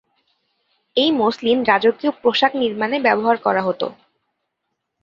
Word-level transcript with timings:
এই 0.97 1.09
মসলিন 1.19 1.57
রাজকীয় 1.63 2.11
পোশাক 2.21 2.51
নির্মাণে 2.55 2.97
ব্যবহার 3.05 3.37
করা 3.37 3.61
হত। 3.67 3.81